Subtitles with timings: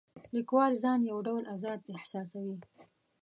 [0.35, 2.57] لیکوال ځان یو ډول آزاد احساسوي.